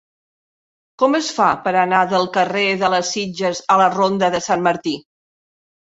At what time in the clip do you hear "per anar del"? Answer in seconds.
1.67-2.27